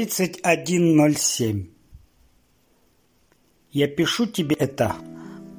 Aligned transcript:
31.07 0.00 1.66
Я 3.70 3.86
пишу 3.86 4.24
тебе 4.24 4.56
это, 4.58 4.94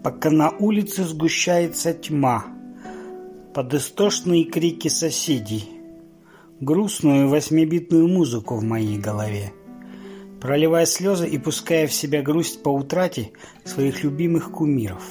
пока 0.04 0.32
на 0.32 0.50
улице 0.50 1.04
сгущается 1.04 1.94
тьма, 1.94 2.46
под 3.54 3.72
истошные 3.76 4.46
крики 4.46 4.88
соседей, 4.88 5.70
грустную 6.60 7.30
восьмибитную 7.30 8.08
музыку 8.08 8.56
в 8.56 8.64
моей 8.64 8.98
голове, 8.98 9.54
проливая 10.42 10.88
слезы 10.88 11.30
и 11.30 11.38
пуская 11.38 11.86
в 11.86 11.94
себя 11.94 12.24
грусть 12.24 12.64
по 12.64 12.70
утрате 12.70 13.34
своих 13.64 14.04
любимых 14.04 14.52
кумиров. 14.52 15.04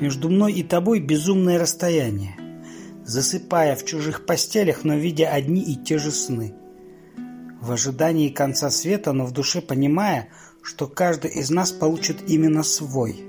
Между 0.00 0.28
мной 0.28 0.54
и 0.54 0.64
тобой 0.64 0.98
безумное 0.98 1.60
расстояние, 1.60 2.34
засыпая 3.04 3.76
в 3.76 3.84
чужих 3.84 4.26
постелях, 4.26 4.82
но 4.82 4.96
видя 4.96 5.28
одни 5.28 5.62
и 5.62 5.76
те 5.76 5.98
же 5.98 6.10
сны– 6.10 6.52
в 7.64 7.72
ожидании 7.72 8.28
конца 8.28 8.70
света, 8.70 9.12
но 9.12 9.24
в 9.24 9.32
душе 9.32 9.60
понимая, 9.62 10.28
что 10.62 10.86
каждый 10.86 11.30
из 11.30 11.50
нас 11.50 11.72
получит 11.72 12.28
именно 12.28 12.62
свой. 12.62 13.24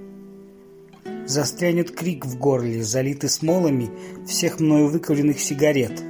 Застрянет 1.25 1.91
крик 1.91 2.25
в 2.25 2.37
горле, 2.37 2.83
залитый 2.83 3.29
смолами 3.29 3.89
всех 4.27 4.59
мною 4.59 4.89
выкуренных 4.89 5.39
сигарет. 5.39 6.03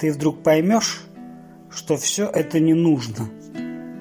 Ты 0.00 0.12
вдруг 0.12 0.42
поймешь, 0.42 1.02
что 1.70 1.96
все 1.96 2.28
это 2.28 2.58
не 2.60 2.74
нужно, 2.74 3.30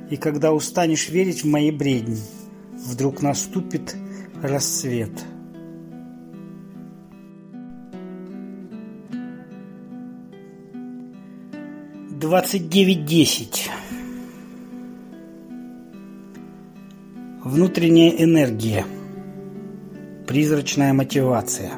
и 0.10 0.18
когда 0.18 0.52
устанешь 0.52 1.10
верить 1.10 1.44
в 1.44 1.48
мои 1.48 1.72
бредни, 1.72 2.20
вдруг 2.74 3.22
наступит 3.22 3.96
рассвет». 4.42 5.12
29.10 12.32 13.70
Внутренняя 17.44 18.12
энергия. 18.24 18.86
Призрачная 20.26 20.94
мотивация. 20.94 21.72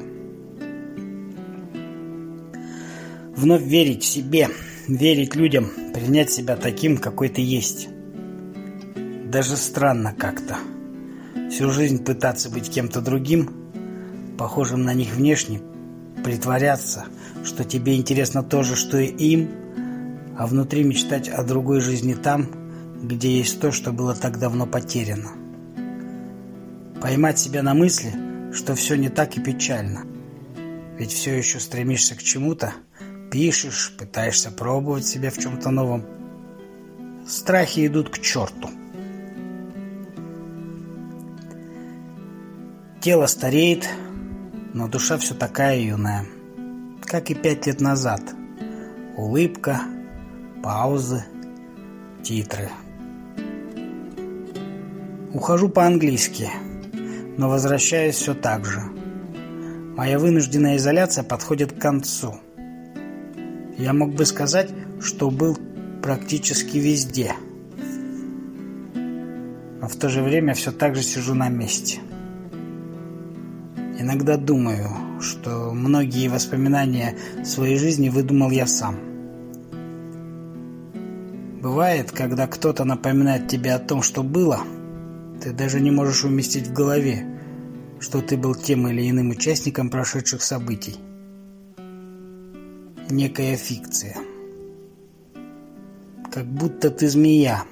Вновь 3.35 3.63
верить 3.63 4.03
себе, 4.03 4.49
верить 4.87 5.33
людям, 5.33 5.71
принять 5.91 6.31
себя 6.31 6.55
таким, 6.55 6.99
какой 6.99 7.29
ты 7.29 7.41
есть. 7.41 7.89
Даже 9.25 9.57
странно 9.57 10.13
как-то. 10.15 10.57
Всю 11.49 11.71
жизнь 11.71 12.03
пытаться 12.05 12.51
быть 12.51 12.69
кем-то 12.69 13.01
другим, 13.01 13.49
похожим 14.37 14.83
на 14.83 14.93
них 14.93 15.15
внешне, 15.15 15.61
притворяться, 16.23 17.05
что 17.43 17.63
тебе 17.63 17.95
интересно 17.95 18.43
то 18.43 18.61
же, 18.61 18.75
что 18.75 18.99
и 18.99 19.07
им– 19.07 19.49
а 20.37 20.47
внутри 20.47 20.83
мечтать 20.83 21.29
о 21.29 21.43
другой 21.43 21.79
жизни 21.79 22.13
там, 22.13 22.49
где 23.01 23.37
есть 23.37 23.59
то, 23.59 23.71
что 23.71 23.91
было 23.91 24.15
так 24.15 24.39
давно 24.39 24.65
потеряно. 24.65 25.31
Поймать 27.01 27.37
себя 27.37 27.63
на 27.63 27.73
мысли, 27.73 28.13
что 28.53 28.75
все 28.75 28.95
не 28.95 29.09
так 29.09 29.37
и 29.37 29.41
печально. 29.41 30.05
Ведь 30.97 31.11
все 31.11 31.37
еще 31.37 31.59
стремишься 31.59 32.15
к 32.15 32.23
чему-то, 32.23 32.73
пишешь, 33.31 33.93
пытаешься 33.97 34.51
пробовать 34.51 35.05
себя 35.05 35.29
в 35.31 35.37
чем-то 35.37 35.69
новом. 35.69 36.05
Страхи 37.27 37.87
идут 37.87 38.09
к 38.09 38.19
черту. 38.19 38.69
Тело 43.01 43.25
стареет, 43.25 43.89
но 44.73 44.87
душа 44.87 45.17
все 45.17 45.33
такая 45.33 45.77
юная, 45.79 46.25
как 47.01 47.29
и 47.31 47.35
пять 47.35 47.67
лет 47.67 47.81
назад. 47.81 48.21
Улыбка, 49.17 49.81
паузы, 50.63 51.25
титры. 52.23 52.69
Ухожу 55.33 55.67
по-английски, 55.67 56.49
но 57.37 57.49
возвращаюсь 57.49 58.15
все 58.15 58.33
так 58.33 58.65
же. 58.65 58.79
Моя 59.97 60.17
вынужденная 60.17 60.77
изоляция 60.77 61.25
подходит 61.25 61.73
к 61.73 61.81
концу. 61.81 62.35
Я 63.77 63.91
мог 63.91 64.15
бы 64.15 64.25
сказать, 64.25 64.69
что 65.01 65.29
был 65.29 65.57
практически 66.01 66.77
везде. 66.77 67.33
Но 69.81 69.89
в 69.89 69.95
то 69.97 70.07
же 70.07 70.23
время 70.23 70.53
все 70.53 70.71
так 70.71 70.95
же 70.95 71.03
сижу 71.03 71.35
на 71.35 71.49
месте. 71.49 71.99
Иногда 73.99 74.37
думаю, 74.37 75.19
что 75.19 75.71
многие 75.73 76.29
воспоминания 76.29 77.17
своей 77.43 77.77
жизни 77.77 78.07
выдумал 78.07 78.49
я 78.49 78.65
сам– 78.65 78.97
Бывает, 81.63 82.11
когда 82.11 82.45
кто-то 82.45 82.83
напоминает 82.83 83.47
тебе 83.47 83.73
о 83.73 83.79
том, 83.79 84.01
что 84.01 84.21
было, 84.21 84.59
ты 85.41 85.53
даже 85.53 85.79
не 85.79 85.91
можешь 85.91 86.25
уместить 86.25 86.67
в 86.67 86.73
голове, 86.73 87.25
что 88.01 88.21
ты 88.21 88.35
был 88.35 88.53
тем 88.53 88.85
или 88.89 89.09
иным 89.09 89.29
участником 89.29 89.89
прошедших 89.89 90.43
событий. 90.43 90.97
Некая 93.09 93.55
фикция. 93.55 94.17
Как 96.33 96.45
будто 96.45 96.89
ты 96.89 97.07
змея, 97.07 97.63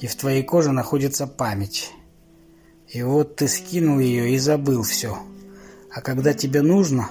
и 0.00 0.06
в 0.06 0.16
твоей 0.16 0.42
коже 0.42 0.72
находится 0.72 1.26
память. 1.26 1.92
И 2.88 3.02
вот 3.02 3.36
ты 3.36 3.48
скинул 3.48 3.98
ее 3.98 4.30
и 4.30 4.38
забыл 4.38 4.82
все. 4.82 5.18
А 5.94 6.00
когда 6.00 6.32
тебе 6.32 6.62
нужно, 6.62 7.10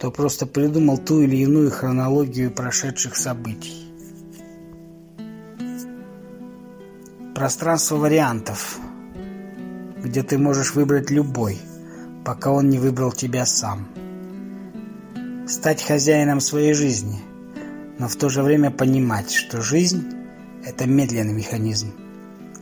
то 0.00 0.10
просто 0.10 0.46
придумал 0.46 0.96
ту 0.96 1.20
или 1.20 1.36
иную 1.36 1.70
хронологию 1.70 2.50
прошедших 2.50 3.16
событий. 3.16 3.93
Пространство 7.34 7.96
вариантов, 7.96 8.78
где 10.00 10.22
ты 10.22 10.38
можешь 10.38 10.76
выбрать 10.76 11.10
любой, 11.10 11.58
пока 12.24 12.52
он 12.52 12.68
не 12.68 12.78
выбрал 12.78 13.10
тебя 13.10 13.44
сам. 13.44 13.88
Стать 15.48 15.82
хозяином 15.82 16.38
своей 16.38 16.74
жизни, 16.74 17.20
но 17.98 18.06
в 18.06 18.14
то 18.14 18.28
же 18.28 18.40
время 18.44 18.70
понимать, 18.70 19.32
что 19.32 19.60
жизнь– 19.62 20.14
это 20.64 20.86
медленный 20.86 21.32
механизм, 21.32 21.92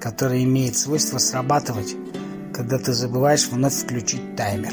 который 0.00 0.43
имеет 0.44 0.75
свойство 0.75 1.19
срабатывать, 1.19 1.94
когда 2.55 2.78
ты 2.78 2.94
забываешь 2.94 3.49
вновь 3.49 3.75
включить 3.75 4.37
таймер. 4.37 4.72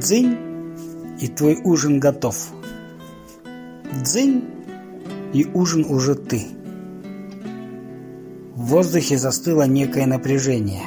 Дзынь, 0.00 0.36
и 1.20 1.28
твой 1.28 1.60
ужин 1.62 2.00
готов. 2.00 2.48
Дзынь, 4.02 4.44
и 5.32 5.46
ужин 5.54 5.84
уже 5.88 6.16
ты. 6.16 6.48
В 8.54 8.66
воздухе 8.66 9.16
застыло 9.16 9.62
некое 9.62 10.04
напряжение. 10.04 10.82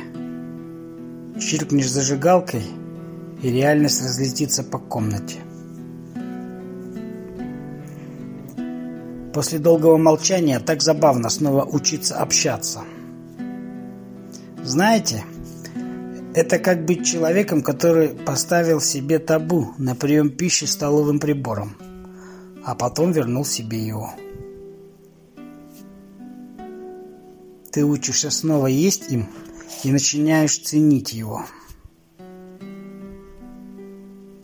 Чиркнешь 1.40 1.90
зажигалкой, 1.90 2.62
и 3.42 3.50
реальность 3.50 4.04
разлетится 4.04 4.64
по 4.64 4.78
комнате. 4.78 5.40
После 9.34 9.58
долгого 9.58 9.98
молчания 9.98 10.60
так 10.60 10.84
забавно 10.84 11.30
снова 11.30 11.66
учиться 11.66 12.18
общаться. 12.18 12.82
Знаете, 14.64 15.24
это 16.36 16.60
как 16.60 16.86
быть 16.86 17.04
человеком, 17.04 17.64
который 17.64 18.10
поставил 18.10 18.80
себе 18.80 19.18
табу 19.18 19.74
на 19.80 19.96
прием 19.96 20.30
пищи 20.30 20.66
столовым 20.66 21.20
прибором, 21.20 21.76
а 22.64 22.76
потом 22.76 23.12
вернул 23.12 23.44
себе 23.44 23.80
его. 23.80 24.14
Ты 27.76 27.84
учишься 27.84 28.32
снова 28.32 28.68
есть 28.68 29.12
им 29.12 29.28
и 29.84 29.92
начинаешь 29.92 30.58
ценить 30.58 31.12
его. 31.12 31.44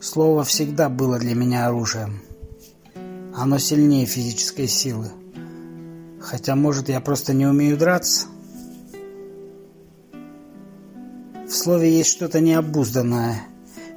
Слово 0.01 0.43
всегда 0.43 0.89
было 0.89 1.17
для 1.17 1.33
меня 1.33 1.67
оружием. 1.67 2.21
Оно 3.33 3.57
сильнее 3.57 4.05
физической 4.05 4.67
силы. 4.67 5.11
Хотя, 6.19 6.57
может, 6.57 6.89
я 6.89 6.99
просто 6.99 7.33
не 7.33 7.45
умею 7.45 7.77
драться. 7.77 8.27
В 11.47 11.51
слове 11.51 11.89
есть 11.89 12.09
что-то 12.09 12.41
необузданное, 12.41 13.43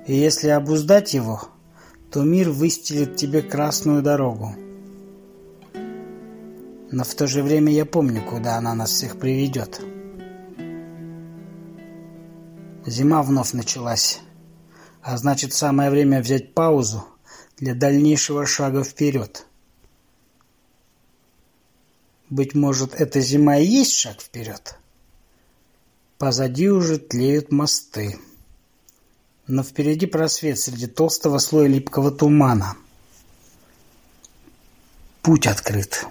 и 0.06 0.14
если 0.14 0.50
обуздать 0.50 1.12
его, 1.12 1.42
то 2.12 2.22
мир 2.22 2.50
выстелит 2.50 3.16
тебе 3.16 3.42
красную 3.42 4.00
дорогу 4.00 4.54
но 6.94 7.02
в 7.02 7.12
то 7.16 7.26
же 7.26 7.42
время 7.42 7.72
я 7.72 7.84
помню, 7.84 8.22
куда 8.22 8.56
она 8.56 8.72
нас 8.72 8.92
всех 8.92 9.18
приведет. 9.18 9.80
Зима 12.86 13.22
вновь 13.24 13.52
началась, 13.52 14.20
а 15.02 15.16
значит 15.16 15.52
самое 15.52 15.90
время 15.90 16.20
взять 16.20 16.54
паузу 16.54 17.04
для 17.56 17.74
дальнейшего 17.74 18.46
шага 18.46 18.84
вперед. 18.84 19.44
Быть 22.30 22.54
может, 22.54 22.94
эта 22.94 23.20
зима 23.20 23.58
и 23.58 23.66
есть 23.66 23.92
шаг 23.92 24.20
вперед? 24.20 24.78
Позади 26.18 26.68
уже 26.68 26.98
тлеют 26.98 27.50
мосты. 27.50 28.20
Но 29.48 29.64
впереди 29.64 30.06
просвет 30.06 30.60
среди 30.60 30.86
толстого 30.86 31.38
слоя 31.38 31.66
липкого 31.66 32.12
тумана. 32.12 32.76
Путь 35.22 35.48
открыт. 35.48 36.06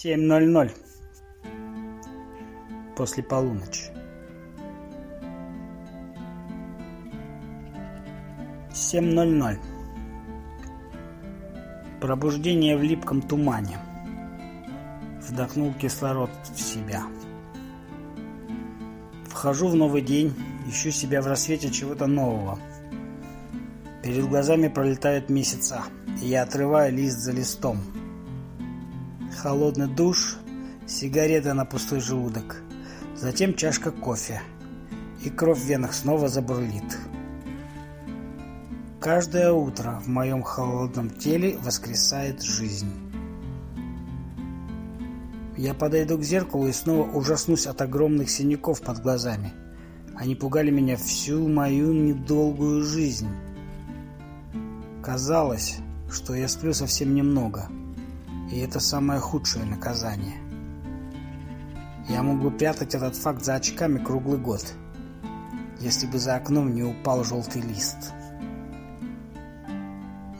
Семь 0.00 0.26
ноль 0.26 0.46
ноль. 0.46 0.70
После 2.96 3.20
полуночи. 3.20 3.90
Семь 8.72 9.12
ноль 9.12 9.30
ноль. 9.30 9.58
Пробуждение 12.00 12.76
в 12.76 12.82
липком 12.84 13.20
тумане. 13.20 13.76
Вдохнул 15.28 15.74
кислород 15.74 16.30
в 16.44 16.60
себя. 16.60 17.02
Вхожу 19.26 19.66
в 19.66 19.74
новый 19.74 20.02
день, 20.02 20.32
ищу 20.68 20.92
себя 20.92 21.20
в 21.22 21.26
рассвете 21.26 21.72
чего-то 21.72 22.06
нового. 22.06 22.60
Перед 24.04 24.28
глазами 24.28 24.68
пролетают 24.68 25.28
месяца, 25.28 25.82
и 26.22 26.28
я 26.28 26.44
отрываю 26.44 26.94
лист 26.94 27.18
за 27.18 27.32
листом. 27.32 27.97
Холодный 29.42 29.86
душ, 29.86 30.36
сигарета 30.88 31.54
на 31.54 31.64
пустой 31.64 32.00
желудок, 32.00 32.60
затем 33.14 33.54
чашка 33.54 33.92
кофе, 33.92 34.42
и 35.22 35.30
кровь 35.30 35.60
в 35.60 35.64
венах 35.64 35.94
снова 35.94 36.26
забурлит. 36.26 36.98
Каждое 38.98 39.52
утро 39.52 40.02
в 40.04 40.08
моем 40.08 40.42
холодном 40.42 41.08
теле 41.08 41.56
воскресает 41.58 42.42
жизнь. 42.42 42.90
Я 45.56 45.72
подойду 45.72 46.18
к 46.18 46.24
зеркалу 46.24 46.66
и 46.66 46.72
снова 46.72 47.08
ужаснусь 47.08 47.68
от 47.68 47.80
огромных 47.80 48.30
синяков 48.30 48.82
под 48.82 49.00
глазами. 49.00 49.52
Они 50.16 50.34
пугали 50.34 50.72
меня 50.72 50.96
всю 50.96 51.46
мою 51.46 51.92
недолгую 51.92 52.82
жизнь. 52.82 53.28
Казалось, 55.00 55.76
что 56.10 56.34
я 56.34 56.48
сплю 56.48 56.74
совсем 56.74 57.14
немного, 57.14 57.68
и 58.50 58.58
это 58.60 58.80
самое 58.80 59.20
худшее 59.20 59.64
наказание. 59.64 60.38
Я 62.08 62.22
мог 62.22 62.40
бы 62.40 62.50
прятать 62.50 62.94
этот 62.94 63.16
факт 63.16 63.44
за 63.44 63.56
очками 63.56 63.98
круглый 63.98 64.38
год, 64.38 64.64
если 65.78 66.06
бы 66.06 66.18
за 66.18 66.36
окном 66.36 66.72
не 66.72 66.82
упал 66.82 67.22
желтый 67.22 67.60
лист. 67.60 68.12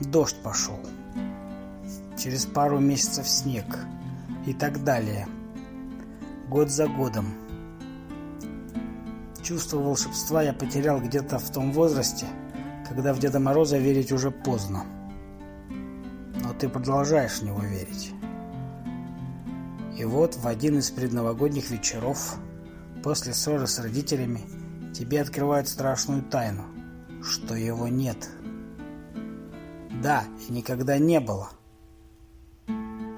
Дождь 0.00 0.37
пошел. 0.43 0.78
Через 2.16 2.46
пару 2.46 2.78
месяцев 2.78 3.28
снег. 3.28 3.64
И 4.46 4.54
так 4.54 4.82
далее. 4.82 5.28
Год 6.49 6.70
за 6.70 6.87
годом. 6.87 7.26
Чувство 9.43 9.78
волшебства 9.78 10.43
я 10.43 10.54
потерял 10.54 11.00
где-то 11.00 11.38
в 11.38 11.50
том 11.50 11.72
возрасте, 11.72 12.26
когда 12.88 13.12
в 13.12 13.19
Деда 13.19 13.40
Мороза 13.40 13.76
верить 13.76 14.11
уже 14.11 14.31
поздно. 14.31 14.84
Ты 16.58 16.69
продолжаешь 16.69 17.38
в 17.38 17.43
него 17.43 17.60
верить. 17.60 18.12
И 19.96 20.05
вот 20.05 20.37
в 20.37 20.46
один 20.46 20.78
из 20.78 20.90
предновогодних 20.90 21.70
вечеров, 21.70 22.37
после 23.02 23.32
ссоры 23.32 23.66
с 23.66 23.78
родителями, 23.78 24.43
тебе 24.93 25.20
открывают 25.20 25.69
страшную 25.69 26.22
тайну, 26.22 26.64
что 27.22 27.55
его 27.55 27.87
нет. 27.87 28.28
Да, 30.02 30.25
и 30.49 30.52
никогда 30.52 30.99
не 30.99 31.20
было. 31.20 31.50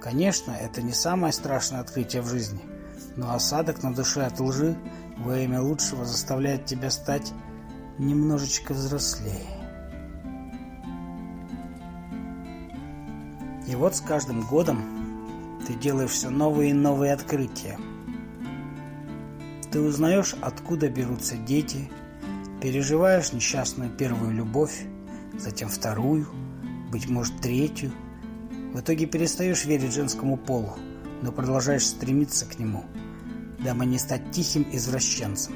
Конечно, 0.03 0.53
это 0.53 0.83
не 0.83 0.93
самое 0.93 1.33
страшное 1.33 1.81
открытие 1.81 2.23
в 2.23 2.29
жизни, 2.29 2.61
но 3.17 3.35
осадок 3.35 3.83
на 3.83 3.95
душе 3.95 4.23
от 4.23 4.39
лжи 4.41 4.77
во 5.19 5.39
имя 5.39 5.61
лучшего 5.63 6.05
заставляет 6.05 6.67
тебя 6.67 6.91
стать 6.91 7.33
немножечко 7.99 8.73
взрослее. 8.73 9.60
И 13.71 13.77
вот 13.77 13.95
с 13.95 14.01
каждым 14.01 14.41
годом 14.41 15.61
ты 15.65 15.75
делаешь 15.75 16.11
все 16.11 16.29
новые 16.29 16.71
и 16.71 16.75
новые 16.75 17.13
открытия. 17.13 17.79
Ты 19.71 19.81
узнаешь, 19.81 20.35
откуда 20.41 20.89
берутся 20.89 21.37
дети, 21.37 21.89
переживаешь 22.61 23.33
несчастную 23.33 23.89
первую 23.89 24.33
любовь, 24.35 24.87
затем 25.39 25.69
вторую, 25.69 26.27
быть 26.91 27.09
может 27.09 27.41
третью. 27.41 27.93
В 28.75 28.81
итоге 28.81 29.07
перестаешь 29.07 29.65
верить 29.65 29.95
женскому 29.95 30.37
полу, 30.37 30.77
но 31.23 31.31
продолжаешь 31.31 31.87
стремиться 31.87 32.47
к 32.47 32.59
нему, 32.59 32.83
дабы 33.61 33.87
не 33.87 33.99
стать 33.99 34.33
тихим 34.33 34.67
извращенцем. 34.73 35.55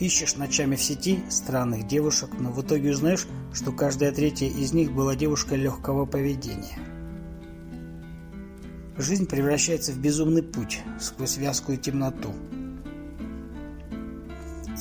Ищешь 0.00 0.36
ночами 0.36 0.76
в 0.76 0.82
сети 0.82 1.22
странных 1.28 1.86
девушек, 1.86 2.30
но 2.38 2.50
в 2.50 2.62
итоге 2.62 2.92
узнаешь, 2.92 3.28
что 3.52 3.70
каждая 3.70 4.12
третья 4.12 4.46
из 4.46 4.72
них 4.72 4.92
была 4.92 5.14
девушкой 5.14 5.58
легкого 5.58 6.06
поведения. 6.06 6.78
Жизнь 8.96 9.26
превращается 9.26 9.92
в 9.92 9.98
безумный 9.98 10.42
путь 10.42 10.80
сквозь 10.98 11.36
вязкую 11.36 11.76
темноту. 11.76 12.34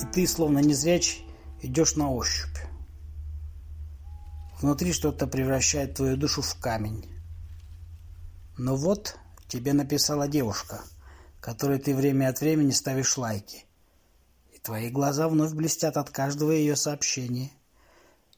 И 0.01 0.05
ты, 0.13 0.25
словно 0.25 0.59
незрячий, 0.59 1.25
идешь 1.61 1.97
на 1.97 2.09
ощупь. 2.09 2.57
Внутри 4.61 4.93
что-то 4.93 5.27
превращает 5.27 5.95
твою 5.95 6.15
душу 6.15 6.41
в 6.41 6.55
камень. 6.61 7.05
Но 8.57 8.77
вот 8.77 9.17
тебе 9.49 9.73
написала 9.73 10.29
девушка, 10.29 10.79
которой 11.41 11.77
ты 11.79 11.93
время 11.93 12.29
от 12.29 12.39
времени 12.39 12.71
ставишь 12.71 13.17
лайки. 13.17 13.65
Твои 14.63 14.89
глаза 14.89 15.29
вновь 15.29 15.53
блестят 15.53 15.95
от 15.97 16.09
каждого 16.09 16.51
ее 16.51 16.75
сообщения. 16.75 17.51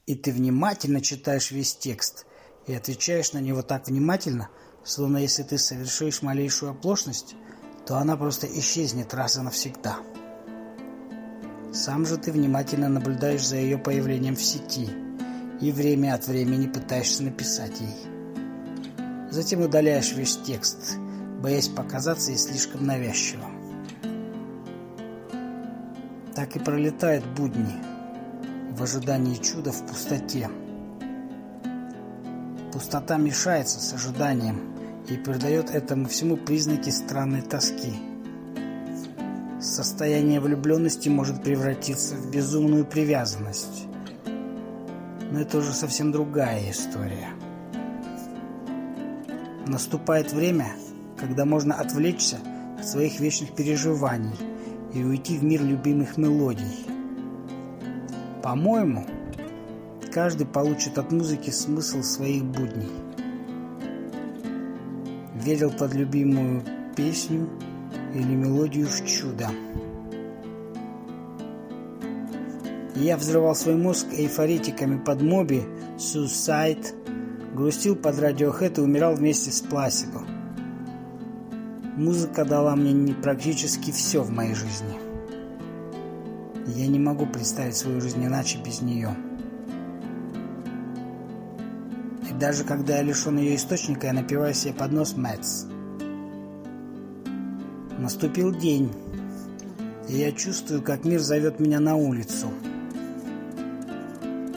И 0.05 0.15
ты 0.15 0.31
внимательно 0.31 1.01
читаешь 1.01 1.51
весь 1.51 1.75
текст 1.75 2.25
и 2.67 2.73
отвечаешь 2.73 3.33
на 3.33 3.39
него 3.39 3.63
так 3.63 3.87
внимательно, 3.87 4.49
словно 4.83 5.17
если 5.17 5.43
ты 5.43 5.57
совершишь 5.57 6.21
малейшую 6.21 6.71
оплошность, 6.71 7.35
то 7.87 7.97
она 7.97 8.15
просто 8.17 8.47
исчезнет 8.47 9.13
раз 9.13 9.37
и 9.37 9.41
навсегда. 9.41 9.97
Сам 11.73 12.05
же 12.05 12.17
ты 12.17 12.31
внимательно 12.31 12.89
наблюдаешь 12.89 13.45
за 13.45 13.55
ее 13.55 13.77
появлением 13.77 14.35
в 14.35 14.43
сети 14.43 14.89
и 15.59 15.71
время 15.71 16.13
от 16.13 16.27
времени 16.27 16.67
пытаешься 16.67 17.23
написать 17.23 17.79
ей. 17.79 17.95
Затем 19.31 19.61
удаляешь 19.61 20.11
весь 20.13 20.37
текст, 20.37 20.97
боясь 21.41 21.69
показаться 21.69 22.31
ей 22.31 22.37
слишком 22.37 22.85
навязчивым 22.85 23.50
так 26.35 26.55
и 26.55 26.59
пролетают 26.59 27.25
будни 27.25 27.75
в 28.71 28.81
ожидании 28.83 29.35
чуда 29.35 29.71
в 29.71 29.85
пустоте. 29.85 30.50
Пустота 32.71 33.17
мешается 33.17 33.79
с 33.79 33.93
ожиданием 33.93 34.73
и 35.09 35.17
придает 35.17 35.71
этому 35.71 36.07
всему 36.07 36.38
признаки 36.38 36.89
странной 36.89 37.41
тоски. 37.41 37.93
Состояние 39.59 40.39
влюбленности 40.39 41.09
может 41.09 41.43
превратиться 41.43 42.15
в 42.15 42.31
безумную 42.31 42.85
привязанность. 42.85 43.88
Но 45.31 45.39
это 45.39 45.59
уже 45.59 45.73
совсем 45.73 46.11
другая 46.11 46.71
история. 46.71 47.29
Наступает 49.67 50.31
время, 50.31 50.73
когда 51.19 51.45
можно 51.45 51.75
отвлечься 51.75 52.38
от 52.79 52.85
своих 52.85 53.19
вечных 53.19 53.53
переживаний– 53.53 54.35
и 54.93 55.03
уйти 55.03 55.38
в 55.38 55.43
мир 55.43 55.63
любимых 55.63 56.17
мелодий. 56.17 56.86
По-моему, 58.41 59.05
каждый 60.12 60.45
получит 60.45 60.98
от 60.98 61.12
музыки 61.12 61.50
смысл 61.50 62.01
своих 62.01 62.43
будней. 62.43 62.91
Верил 65.36 65.71
под 65.71 65.93
любимую 65.93 66.63
песню 66.95 67.50
или 68.13 68.36
мелодию 68.36 68.88
в 68.88 69.05
чудо. 69.05 69.50
Я 72.95 73.17
взрывал 73.17 73.55
свой 73.55 73.75
мозг 73.75 74.07
эйфоретиками 74.12 75.00
под 75.00 75.21
Моби, 75.21 75.63
Suicide, 75.98 76.86
грустил 77.55 77.95
под 77.95 78.15
Radiohead 78.19 78.77
и 78.77 78.81
умирал 78.81 79.15
вместе 79.15 79.51
с 79.51 79.62
Пласибо. 79.62 80.21
Музыка 81.98 82.45
дала 82.45 82.77
мне 82.77 83.13
практически 83.13 83.91
все 83.91 84.24
в 84.24 84.29
моей 84.29 84.55
жизни. 84.55 84.98
Я 86.67 86.88
не 86.88 87.00
могу 87.00 87.25
представить 87.25 87.75
свою 87.75 88.00
жизнь 88.00 88.25
иначе 88.25 88.60
без 88.63 88.81
нее. 88.81 89.13
И 92.29 92.33
даже 92.39 92.63
когда 92.63 92.98
я 92.98 93.01
лишен 93.01 93.38
ее 93.38 93.57
источника, 93.57 94.07
я 94.07 94.13
напиваю 94.13 94.53
себе 94.53 94.74
под 94.74 94.93
нос 94.93 95.17
Мэтс. 95.17 95.65
Наступил 98.00 98.55
день, 98.55 98.89
и 100.07 100.15
я 100.15 100.31
чувствую, 100.31 100.81
как 100.81 101.03
мир 101.03 101.19
зовет 101.19 101.60
меня 101.60 101.81
на 101.81 101.98
улицу. 101.98 102.48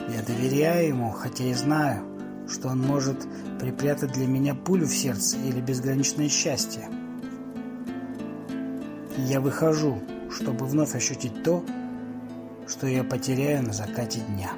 Я 0.09 0.23
доверяю 0.23 0.87
ему, 0.87 1.11
хотя 1.11 1.43
и 1.43 1.53
знаю, 1.53 2.01
что 2.47 2.69
он 2.69 2.79
может 2.79 3.27
припрятать 3.59 4.13
для 4.13 4.25
меня 4.25 4.55
пулю 4.55 4.85
в 4.85 4.93
сердце 4.93 5.37
или 5.37 5.59
безграничное 5.59 6.29
счастье. 6.29 6.87
Я 9.17 9.39
выхожу, 9.39 9.97
чтобы 10.29 10.65
вновь 10.65 10.93
ощутить 10.93 11.41
то, 11.41 11.63
что 12.67 12.85
я 12.85 13.01
потеряю 13.01 13.63
на 13.63 13.71
закате 13.71 14.19
дня. 14.19 14.51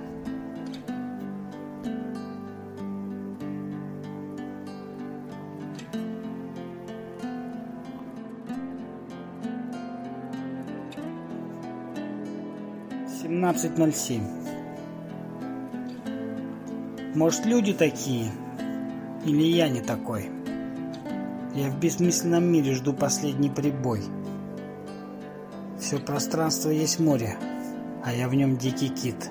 Семнадцать 13.21 13.77
ноль 13.77 13.93
семь. 13.93 14.23
Может, 17.13 17.45
люди 17.45 17.73
такие? 17.73 18.31
Или 19.23 19.43
я 19.43 19.69
не 19.69 19.81
такой? 19.81 20.31
Я 21.53 21.69
в 21.69 21.79
бессмысленном 21.79 22.43
мире 22.43 22.73
жду 22.73 22.93
последний 22.93 23.51
прибой– 23.51 24.01
все 25.88 26.00
пространство 26.00 26.70
есть 26.70 27.00
море, 27.00 27.38
а 28.03 28.12
я 28.12 28.27
в 28.27 28.36
нем 28.36 28.58
дикий 28.58 28.89
кит. 28.89 29.29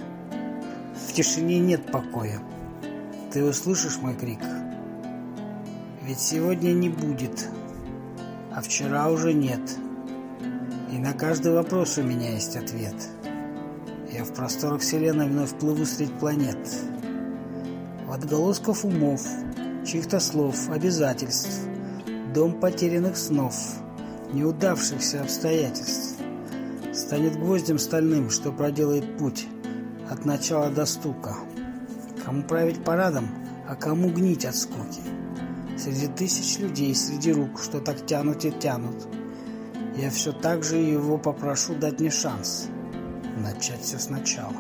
В 1.07 1.13
тишине 1.13 1.59
нет 1.59 1.93
покоя. 1.93 2.41
Ты 3.31 3.45
услышишь 3.45 3.99
мой 3.99 4.15
крик? 4.15 4.41
Ведь 6.03 6.19
сегодня 6.19 6.73
не 6.73 6.89
будет, 6.89 7.51
а 8.55 8.63
вчера 8.63 9.11
уже 9.11 9.35
нет. 9.35 9.61
И 10.91 10.97
на 10.97 11.13
каждый 11.13 11.53
вопрос 11.53 11.99
у 11.99 12.03
меня 12.03 12.33
есть 12.33 12.57
ответ. 12.57 12.95
Я 14.11 14.25
в 14.25 14.33
просторах 14.33 14.81
Вселенной 14.81 15.29
вновь 15.29 15.55
плыву 15.59 15.85
средь 15.85 16.15
планет. 16.15 16.57
В 18.07 18.13
отголосков 18.13 18.83
умов, 18.83 19.21
чьих-то 19.87 20.21
слов, 20.21 20.71
обязательств, 20.71 21.69
Дом 22.33 22.59
потерянных 22.59 23.19
снов, 23.19 23.55
неудавшихся 24.33 25.21
обстоятельств, 25.21 26.17
Станет 27.07 27.39
гвоздем 27.39 27.79
стальным, 27.79 28.31
что 28.31 28.51
проделает 28.51 29.17
путь 29.17 29.47
от 30.11 30.25
начала 30.25 30.71
до 30.71 30.85
стука. 30.87 31.37
Кому 32.25 32.43
править 32.43 32.83
парадом, 32.83 33.29
а 33.69 33.77
кому 33.77 34.11
гнить 34.11 34.45
от 34.45 34.57
скуки. 34.57 35.03
Среди 35.79 36.09
тысяч 36.09 36.59
людей, 36.59 36.93
среди 36.97 37.33
рук, 37.33 37.63
что 37.63 37.79
так 37.79 38.05
тянут 38.07 38.45
и 38.45 38.51
тянут, 38.51 39.07
я 39.97 40.11
все 40.11 40.33
так 40.33 40.65
же 40.65 40.79
его 40.79 41.17
попрошу 41.17 41.77
дать 41.77 42.01
мне 42.01 42.11
шанс 42.11 42.67
начать 43.37 43.83
все 43.83 44.01
сначала. 44.01 44.57